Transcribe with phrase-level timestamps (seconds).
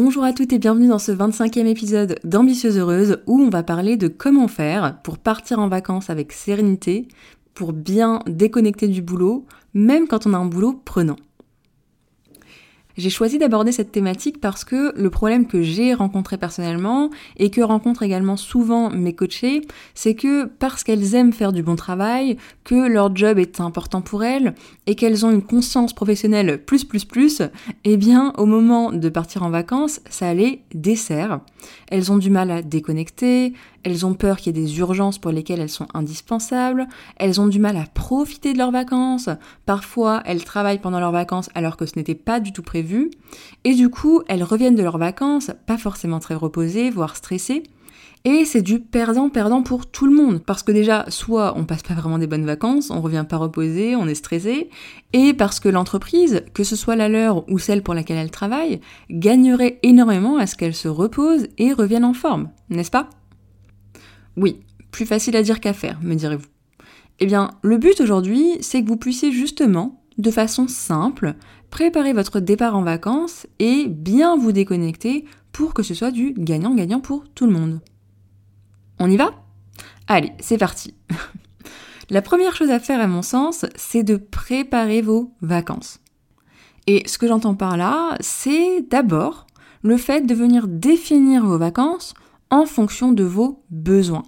[0.00, 3.96] Bonjour à toutes et bienvenue dans ce 25e épisode d'Ambitieuse Heureuse où on va parler
[3.96, 7.08] de comment faire pour partir en vacances avec sérénité,
[7.52, 9.44] pour bien déconnecter du boulot,
[9.74, 11.16] même quand on a un boulot prenant.
[12.98, 17.60] J'ai choisi d'aborder cette thématique parce que le problème que j'ai rencontré personnellement et que
[17.60, 19.62] rencontrent également souvent mes coachés,
[19.94, 24.24] c'est que parce qu'elles aiment faire du bon travail, que leur job est important pour
[24.24, 24.52] elles
[24.88, 27.40] et qu'elles ont une conscience professionnelle plus plus plus,
[27.84, 31.38] eh bien au moment de partir en vacances, ça les dessert.
[31.86, 33.52] Elles ont du mal à déconnecter,
[33.88, 36.86] elles ont peur qu'il y ait des urgences pour lesquelles elles sont indispensables,
[37.16, 39.30] elles ont du mal à profiter de leurs vacances,
[39.66, 43.10] parfois elles travaillent pendant leurs vacances alors que ce n'était pas du tout prévu,
[43.64, 47.62] et du coup elles reviennent de leurs vacances pas forcément très reposées, voire stressées,
[48.24, 50.42] et c'est du perdant-perdant pour tout le monde.
[50.44, 53.96] Parce que déjà, soit on passe pas vraiment des bonnes vacances, on revient pas reposé,
[53.96, 54.70] on est stressé,
[55.12, 58.80] et parce que l'entreprise, que ce soit la leur ou celle pour laquelle elle travaille,
[59.10, 63.08] gagnerait énormément à ce qu'elle se repose et revienne en forme, n'est-ce pas?
[64.38, 64.60] Oui,
[64.90, 66.46] plus facile à dire qu'à faire, me direz-vous.
[67.20, 71.34] Eh bien, le but aujourd'hui, c'est que vous puissiez justement, de façon simple,
[71.70, 77.00] préparer votre départ en vacances et bien vous déconnecter pour que ce soit du gagnant-gagnant
[77.00, 77.80] pour tout le monde.
[78.98, 79.30] On y va?
[80.06, 80.94] Allez, c'est parti.
[82.10, 86.00] La première chose à faire à mon sens, c'est de préparer vos vacances.
[86.86, 89.46] Et ce que j'entends par là, c'est d'abord
[89.82, 92.14] le fait de venir définir vos vacances
[92.50, 94.24] en fonction de vos besoins.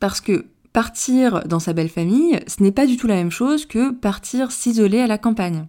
[0.00, 3.66] Parce que partir dans sa belle famille, ce n'est pas du tout la même chose
[3.66, 5.66] que partir s'isoler à la campagne.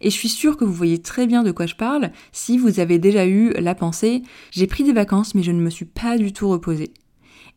[0.00, 2.80] Et je suis sûre que vous voyez très bien de quoi je parle si vous
[2.80, 6.18] avez déjà eu la pensée j'ai pris des vacances mais je ne me suis pas
[6.18, 6.92] du tout reposée.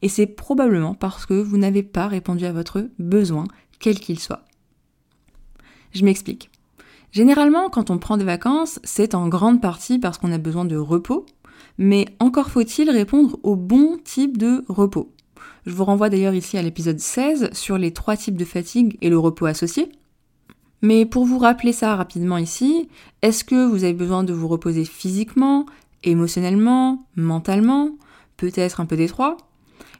[0.01, 3.45] Et c'est probablement parce que vous n'avez pas répondu à votre besoin,
[3.79, 4.43] quel qu'il soit.
[5.93, 6.49] Je m'explique.
[7.11, 10.75] Généralement, quand on prend des vacances, c'est en grande partie parce qu'on a besoin de
[10.75, 11.25] repos,
[11.77, 15.11] mais encore faut-il répondre au bon type de repos.
[15.65, 19.09] Je vous renvoie d'ailleurs ici à l'épisode 16 sur les trois types de fatigue et
[19.09, 19.91] le repos associé.
[20.81, 22.89] Mais pour vous rappeler ça rapidement ici,
[23.21, 25.65] est-ce que vous avez besoin de vous reposer physiquement,
[26.03, 27.91] émotionnellement, mentalement,
[28.35, 29.37] peut-être un peu des trois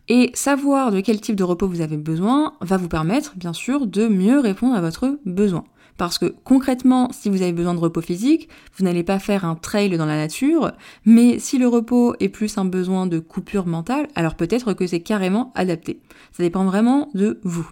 [0.09, 3.88] Et savoir de quel type de repos vous avez besoin va vous permettre bien sûr
[3.88, 5.63] de mieux répondre à votre besoin.
[5.97, 9.55] Parce que concrètement, si vous avez besoin de repos physique, vous n'allez pas faire un
[9.55, 10.71] trail dans la nature,
[11.05, 15.01] mais si le repos est plus un besoin de coupure mentale, alors peut-être que c'est
[15.01, 16.01] carrément adapté.
[16.31, 17.69] Ça dépend vraiment de vous.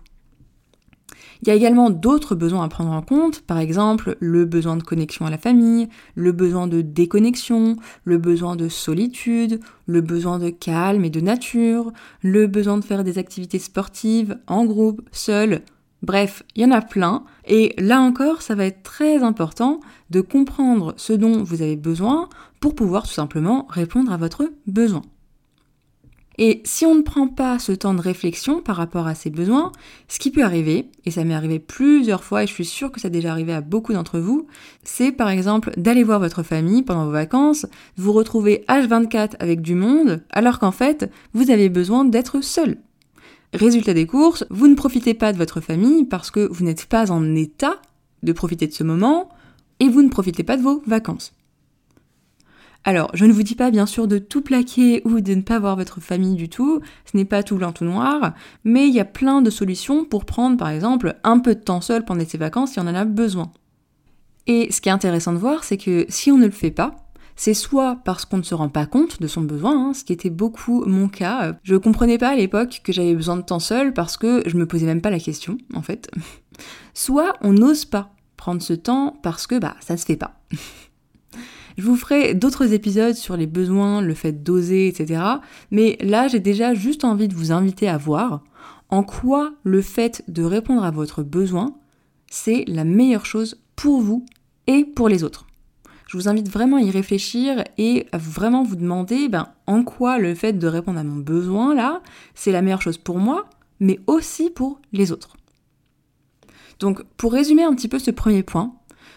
[1.43, 4.83] Il y a également d'autres besoins à prendre en compte, par exemple le besoin de
[4.83, 10.49] connexion à la famille, le besoin de déconnexion, le besoin de solitude, le besoin de
[10.49, 15.63] calme et de nature, le besoin de faire des activités sportives en groupe, seul,
[16.01, 17.23] Bref, il y en a plein.
[17.45, 19.79] Et là encore, ça va être très important
[20.09, 22.29] de comprendre ce dont vous avez besoin
[22.59, 25.03] pour pouvoir tout simplement répondre à votre besoin.
[26.37, 29.71] Et si on ne prend pas ce temps de réflexion par rapport à ces besoins,
[30.07, 33.01] ce qui peut arriver, et ça m'est arrivé plusieurs fois et je suis sûre que
[33.01, 34.47] ça a déjà arrivé à beaucoup d'entre vous,
[34.83, 39.75] c'est par exemple d'aller voir votre famille pendant vos vacances, vous retrouver H24 avec du
[39.75, 42.77] monde, alors qu'en fait, vous avez besoin d'être seul.
[43.53, 47.11] Résultat des courses, vous ne profitez pas de votre famille parce que vous n'êtes pas
[47.11, 47.81] en état
[48.23, 49.29] de profiter de ce moment
[49.79, 51.33] et vous ne profitez pas de vos vacances.
[52.83, 55.59] Alors, je ne vous dis pas bien sûr de tout plaquer ou de ne pas
[55.59, 58.99] voir votre famille du tout, ce n'est pas tout blanc tout noir, mais il y
[58.99, 62.39] a plein de solutions pour prendre par exemple un peu de temps seul pendant ces
[62.39, 63.51] vacances si on en a besoin.
[64.47, 66.95] Et ce qui est intéressant de voir, c'est que si on ne le fait pas,
[67.41, 70.13] c'est soit parce qu'on ne se rend pas compte de son besoin, hein, ce qui
[70.13, 71.57] était beaucoup mon cas.
[71.63, 74.67] Je comprenais pas à l'époque que j'avais besoin de temps seul parce que je me
[74.67, 76.11] posais même pas la question, en fait.
[76.93, 80.39] Soit on n'ose pas prendre ce temps parce que bah ça se fait pas.
[81.79, 85.23] Je vous ferai d'autres épisodes sur les besoins, le fait d'oser, etc.
[85.71, 88.43] Mais là, j'ai déjà juste envie de vous inviter à voir
[88.89, 91.73] en quoi le fait de répondre à votre besoin,
[92.29, 94.27] c'est la meilleure chose pour vous
[94.67, 95.47] et pour les autres.
[96.11, 100.19] Je vous invite vraiment à y réfléchir et à vraiment vous demander ben, en quoi
[100.19, 102.01] le fait de répondre à mon besoin là,
[102.35, 103.49] c'est la meilleure chose pour moi,
[103.79, 105.37] mais aussi pour les autres.
[106.79, 108.73] Donc pour résumer un petit peu ce premier point,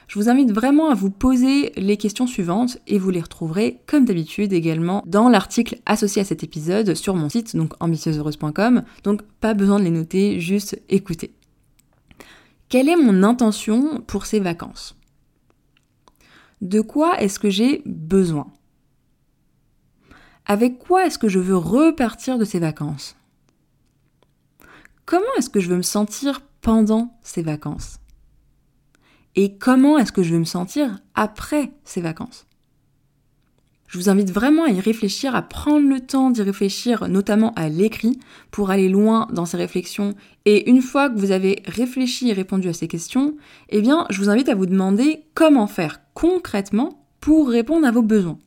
[0.06, 4.04] je vous invite vraiment à vous poser les questions suivantes et vous les retrouverez comme
[4.04, 8.84] d'habitude également dans l'article associé à cet épisode sur mon site, donc ambitieuseheureuse.com.
[9.02, 11.32] Donc pas besoin de les noter, juste écoutez.
[12.68, 14.94] Quelle est mon intention pour ces vacances?
[16.64, 18.50] De quoi est-ce que j'ai besoin?
[20.46, 23.16] Avec quoi est-ce que je veux repartir de ces vacances?
[25.04, 27.98] Comment est-ce que je veux me sentir pendant ces vacances?
[29.34, 32.46] Et comment est-ce que je veux me sentir après ces vacances?
[33.86, 37.68] Je vous invite vraiment à y réfléchir, à prendre le temps d'y réfléchir, notamment à
[37.68, 38.18] l'écrit,
[38.50, 40.14] pour aller loin dans ces réflexions.
[40.46, 43.36] Et une fois que vous avez réfléchi et répondu à ces questions,
[43.68, 48.02] eh bien, je vous invite à vous demander comment faire concrètement pour répondre à vos
[48.02, 48.38] besoins.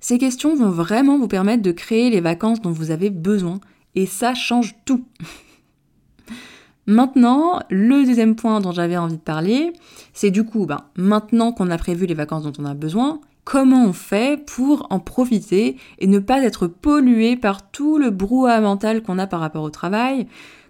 [0.00, 3.60] Ces questions vont vraiment vous permettre de créer les vacances dont vous avez besoin,
[3.94, 5.04] et ça change tout.
[6.86, 9.72] Maintenant, le deuxième point dont j'avais envie de parler,
[10.12, 13.86] c'est du coup, ben, maintenant qu'on a prévu les vacances dont on a besoin, comment
[13.86, 19.02] on fait pour en profiter et ne pas être pollué par tout le brouhaha mental
[19.02, 20.26] qu'on a par rapport au travail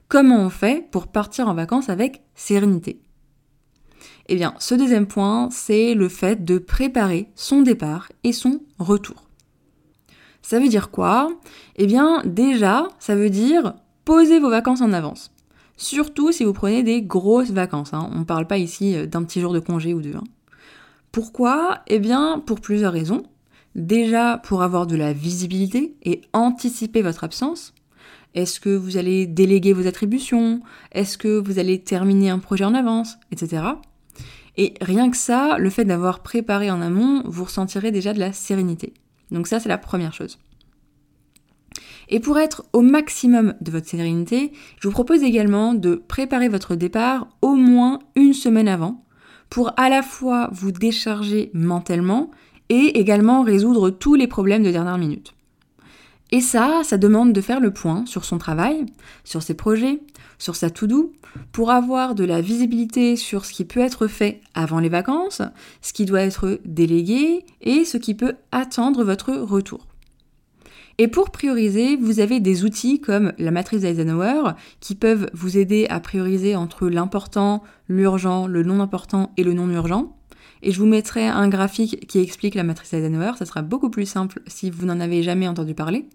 [0.08, 3.00] Comment on fait pour partir en vacances avec sérénité?
[4.28, 9.24] Eh bien, ce deuxième point, c'est le fait de préparer son départ et son retour.
[10.42, 11.30] Ça veut dire quoi?
[11.76, 13.74] Eh bien, déjà, ça veut dire
[14.04, 15.32] poser vos vacances en avance.
[15.76, 17.94] Surtout si vous prenez des grosses vacances.
[17.94, 18.10] Hein.
[18.14, 20.14] On ne parle pas ici d'un petit jour de congé ou deux.
[20.14, 20.24] Hein.
[21.16, 21.80] Pourquoi?
[21.86, 23.22] Eh bien, pour plusieurs raisons.
[23.74, 27.72] Déjà, pour avoir de la visibilité et anticiper votre absence.
[28.34, 30.60] Est-ce que vous allez déléguer vos attributions?
[30.92, 33.16] Est-ce que vous allez terminer un projet en avance?
[33.32, 33.62] Etc.
[34.58, 38.34] Et rien que ça, le fait d'avoir préparé en amont, vous ressentirez déjà de la
[38.34, 38.92] sérénité.
[39.30, 40.38] Donc ça, c'est la première chose.
[42.10, 46.74] Et pour être au maximum de votre sérénité, je vous propose également de préparer votre
[46.74, 49.05] départ au moins une semaine avant
[49.50, 52.30] pour à la fois vous décharger mentalement
[52.68, 55.34] et également résoudre tous les problèmes de dernière minute.
[56.32, 58.84] Et ça, ça demande de faire le point sur son travail,
[59.22, 60.00] sur ses projets,
[60.38, 61.12] sur sa to-do,
[61.52, 65.42] pour avoir de la visibilité sur ce qui peut être fait avant les vacances,
[65.82, 69.86] ce qui doit être délégué et ce qui peut attendre votre retour.
[70.98, 75.86] Et pour prioriser, vous avez des outils comme la matrice d'Eisenhower qui peuvent vous aider
[75.90, 80.16] à prioriser entre l'important, l'urgent, le non important et le non urgent.
[80.62, 84.06] Et je vous mettrai un graphique qui explique la matrice Eisenhower, ça sera beaucoup plus
[84.06, 86.08] simple si vous n'en avez jamais entendu parler.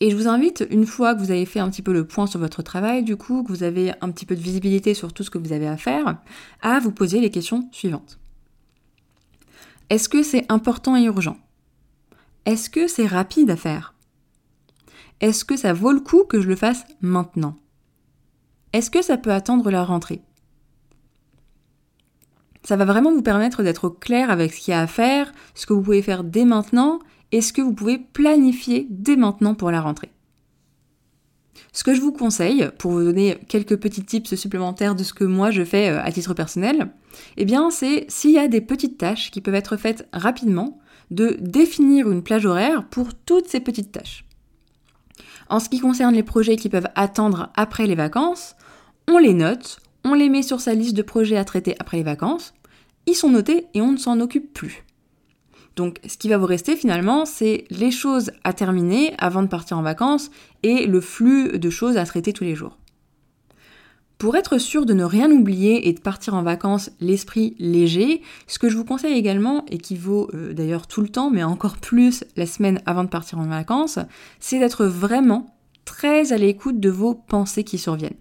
[0.00, 2.26] Et je vous invite, une fois que vous avez fait un petit peu le point
[2.26, 5.22] sur votre travail, du coup, que vous avez un petit peu de visibilité sur tout
[5.22, 6.18] ce que vous avez à faire,
[6.62, 8.18] à vous poser les questions suivantes.
[9.90, 11.36] Est-ce que c'est important et urgent?
[12.46, 13.94] Est-ce que c'est rapide à faire?
[15.20, 17.56] Est-ce que ça vaut le coup que je le fasse maintenant?
[18.72, 20.22] Est-ce que ça peut attendre la rentrée?
[22.64, 25.66] Ça va vraiment vous permettre d'être clair avec ce qu'il y a à faire, ce
[25.66, 26.98] que vous pouvez faire dès maintenant
[27.32, 30.10] et ce que vous pouvez planifier dès maintenant pour la rentrée.
[31.72, 35.24] Ce que je vous conseille, pour vous donner quelques petits tips supplémentaires de ce que
[35.24, 36.92] moi je fais euh, à titre personnel,
[37.36, 40.78] eh bien c'est s'il y a des petites tâches qui peuvent être faites rapidement,
[41.10, 44.24] de définir une plage horaire pour toutes ces petites tâches.
[45.48, 48.56] En ce qui concerne les projets qui peuvent attendre après les vacances,
[49.08, 52.02] on les note, on les met sur sa liste de projets à traiter après les
[52.02, 52.54] vacances,
[53.06, 54.84] ils sont notés et on ne s'en occupe plus.
[55.76, 59.76] Donc ce qui va vous rester finalement, c'est les choses à terminer avant de partir
[59.76, 60.30] en vacances
[60.62, 62.78] et le flux de choses à traiter tous les jours.
[64.18, 68.58] Pour être sûr de ne rien oublier et de partir en vacances l'esprit léger, ce
[68.58, 71.78] que je vous conseille également, et qui vaut euh, d'ailleurs tout le temps, mais encore
[71.78, 73.98] plus la semaine avant de partir en vacances,
[74.38, 75.54] c'est d'être vraiment
[75.84, 78.16] très à l'écoute de vos pensées qui surviennent.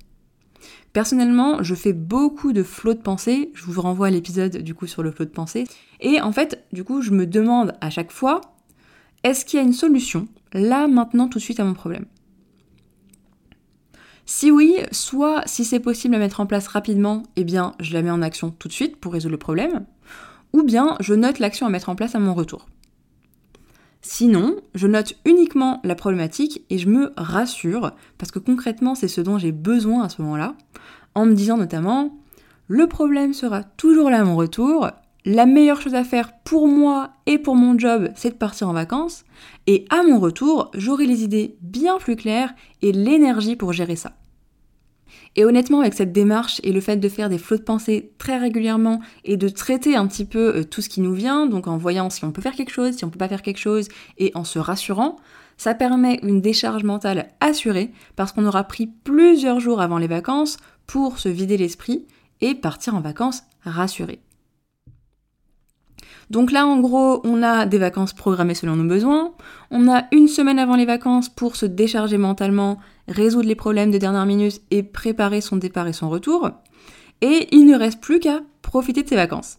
[0.93, 4.87] Personnellement, je fais beaucoup de flots de pensées, je vous renvoie à l'épisode du coup
[4.87, 5.65] sur le flot de pensée,
[6.01, 8.41] et en fait, du coup, je me demande à chaque fois,
[9.23, 12.05] est-ce qu'il y a une solution là, maintenant, tout de suite à mon problème?
[14.25, 18.01] Si oui, soit si c'est possible à mettre en place rapidement, eh bien je la
[18.01, 19.85] mets en action tout de suite pour résoudre le problème,
[20.53, 22.67] ou bien je note l'action à mettre en place à mon retour.
[24.01, 29.21] Sinon, je note uniquement la problématique et je me rassure, parce que concrètement c'est ce
[29.21, 30.55] dont j'ai besoin à ce moment-là,
[31.15, 32.17] en me disant notamment,
[32.67, 34.89] le problème sera toujours là à mon retour,
[35.25, 38.73] la meilleure chose à faire pour moi et pour mon job, c'est de partir en
[38.73, 39.23] vacances.
[39.67, 44.13] Et à mon retour, j'aurai les idées bien plus claires et l'énergie pour gérer ça.
[45.35, 48.37] Et honnêtement, avec cette démarche et le fait de faire des flots de pensée très
[48.37, 51.77] régulièrement et de traiter un petit peu euh, tout ce qui nous vient, donc en
[51.77, 54.31] voyant si on peut faire quelque chose, si on peut pas faire quelque chose, et
[54.35, 55.17] en se rassurant,
[55.57, 60.57] ça permet une décharge mentale assurée parce qu'on aura pris plusieurs jours avant les vacances
[60.87, 62.05] pour se vider l'esprit
[62.41, 64.19] et partir en vacances rassuré.
[66.33, 69.33] Donc là, en gros, on a des vacances programmées selon nos besoins.
[69.69, 73.99] On a une semaine avant les vacances pour se décharger mentalement, résoudre les problèmes de
[73.99, 76.49] dernière minute et préparer son départ et son retour.
[77.21, 79.57] Et il ne reste plus qu'à profiter de ses vacances.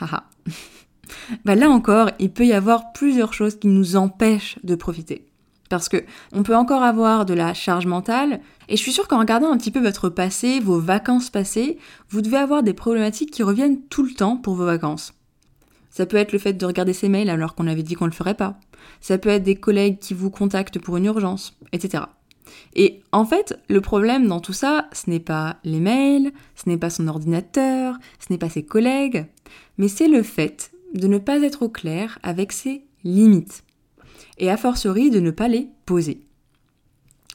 [0.00, 0.24] Haha.
[1.44, 5.26] bah là encore, il peut y avoir plusieurs choses qui nous empêchent de profiter.
[5.68, 8.40] Parce que on peut encore avoir de la charge mentale,
[8.70, 11.76] et je suis sûre qu'en regardant un petit peu votre passé, vos vacances passées,
[12.08, 15.12] vous devez avoir des problématiques qui reviennent tout le temps pour vos vacances.
[15.94, 18.10] Ça peut être le fait de regarder ses mails alors qu'on avait dit qu'on ne
[18.10, 18.58] le ferait pas.
[19.00, 22.02] Ça peut être des collègues qui vous contactent pour une urgence, etc.
[22.74, 26.78] Et en fait, le problème dans tout ça, ce n'est pas les mails, ce n'est
[26.78, 29.26] pas son ordinateur, ce n'est pas ses collègues,
[29.78, 33.62] mais c'est le fait de ne pas être au clair avec ses limites.
[34.38, 36.26] Et a fortiori de ne pas les poser.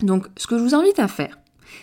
[0.01, 1.39] Donc, ce que je vous invite à faire,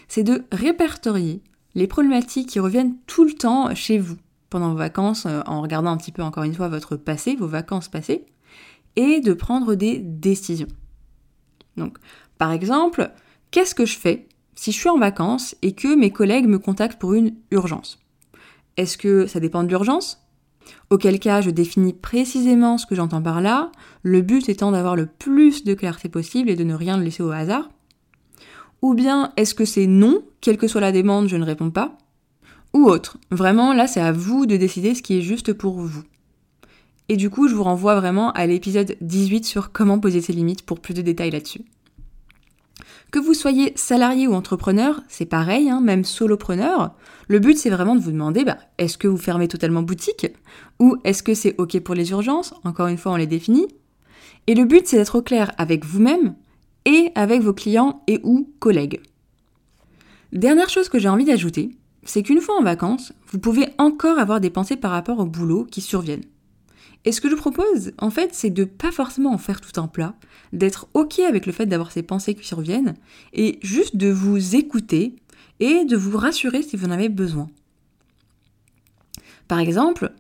[0.08, 1.40] c'est de répertorier
[1.74, 4.18] les problématiques qui reviennent tout le temps chez vous
[4.56, 7.46] pendant vos vacances, euh, en regardant un petit peu encore une fois votre passé, vos
[7.46, 8.24] vacances passées,
[8.96, 10.68] et de prendre des décisions.
[11.76, 11.98] Donc,
[12.38, 13.10] par exemple,
[13.50, 16.98] qu'est-ce que je fais si je suis en vacances et que mes collègues me contactent
[16.98, 17.98] pour une urgence?
[18.78, 20.22] Est-ce que ça dépend de l'urgence?
[20.88, 23.70] Auquel cas, je définis précisément ce que j'entends par là,
[24.02, 27.30] le but étant d'avoir le plus de clarté possible et de ne rien laisser au
[27.30, 27.68] hasard.
[28.80, 31.98] Ou bien est-ce que c'est non, quelle que soit la demande, je ne réponds pas
[32.72, 33.18] Ou autre.
[33.30, 36.02] Vraiment, là, c'est à vous de décider ce qui est juste pour vous.
[37.08, 40.62] Et du coup, je vous renvoie vraiment à l'épisode 18 sur comment poser ses limites
[40.62, 41.62] pour plus de détails là-dessus.
[43.12, 46.94] Que vous soyez salarié ou entrepreneur, c'est pareil, hein, même solopreneur.
[47.28, 50.26] Le but, c'est vraiment de vous demander, bah, est-ce que vous fermez totalement boutique
[50.80, 52.52] Ou est-ce que c'est OK pour les urgences?
[52.64, 53.68] Encore une fois, on les définit.
[54.48, 56.34] Et le but, c'est d'être au clair avec vous-même
[56.84, 59.00] et avec vos clients et ou collègues.
[60.32, 64.40] Dernière chose que j'ai envie d'ajouter, c'est qu'une fois en vacances, vous pouvez encore avoir
[64.40, 66.24] des pensées par rapport au boulot qui surviennent.
[67.04, 69.86] Et ce que je propose, en fait, c'est de pas forcément en faire tout un
[69.86, 70.14] plat,
[70.52, 72.94] d'être ok avec le fait d'avoir ces pensées qui surviennent,
[73.32, 75.16] et juste de vous écouter
[75.60, 77.48] et de vous rassurer si vous en avez besoin.
[79.48, 80.12] Par exemple,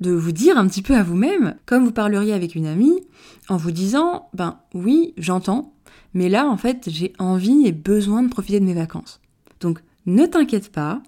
[0.00, 3.00] de vous dire un petit peu à vous-même, comme vous parleriez avec une amie,
[3.48, 5.72] en vous disant, ben oui, j'entends,
[6.14, 9.20] mais là, en fait, j'ai envie et besoin de profiter de mes vacances.
[9.60, 11.02] Donc, ne t'inquiète pas,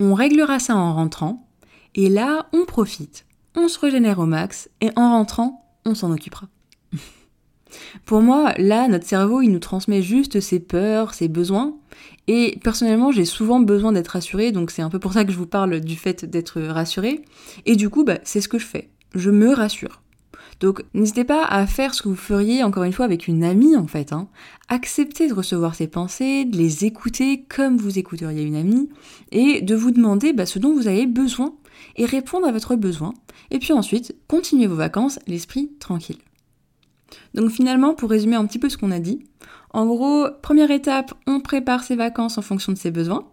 [0.00, 1.48] on réglera ça en rentrant,
[1.94, 3.26] et là, on profite
[3.56, 6.48] on se régénère au max et en rentrant, on s'en occupera.
[8.04, 11.74] Pour moi, là, notre cerveau, il nous transmet juste ses peurs, ses besoins.
[12.28, 15.38] Et personnellement, j'ai souvent besoin d'être rassurée, donc c'est un peu pour ça que je
[15.38, 17.24] vous parle du fait d'être rassurée.
[17.64, 18.90] Et du coup, bah, c'est ce que je fais.
[19.14, 20.02] Je me rassure.
[20.60, 23.76] Donc n'hésitez pas à faire ce que vous feriez encore une fois avec une amie
[23.76, 24.12] en fait.
[24.12, 24.28] Hein.
[24.68, 28.88] Acceptez de recevoir ses pensées, de les écouter comme vous écouteriez une amie,
[29.32, 31.54] et de vous demander bah, ce dont vous avez besoin
[31.96, 33.12] et répondre à votre besoin.
[33.50, 36.18] Et puis ensuite, continuez vos vacances, l'esprit tranquille.
[37.34, 39.20] Donc finalement, pour résumer un petit peu ce qu'on a dit,
[39.70, 43.28] en gros, première étape, on prépare ses vacances en fonction de ses besoins.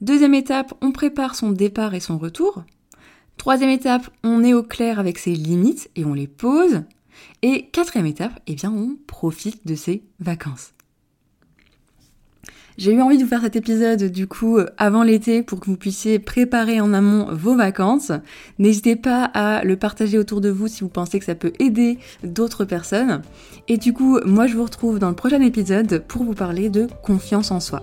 [0.00, 2.64] Deuxième étape, on prépare son départ et son retour.
[3.40, 6.82] Troisième étape, on est au clair avec ses limites et on les pose.
[7.40, 10.74] Et quatrième étape, eh bien, on profite de ses vacances.
[12.76, 15.78] J'ai eu envie de vous faire cet épisode du coup avant l'été pour que vous
[15.78, 18.12] puissiez préparer en amont vos vacances.
[18.58, 21.98] N'hésitez pas à le partager autour de vous si vous pensez que ça peut aider
[22.22, 23.22] d'autres personnes.
[23.68, 26.88] Et du coup, moi je vous retrouve dans le prochain épisode pour vous parler de
[27.02, 27.82] confiance en soi.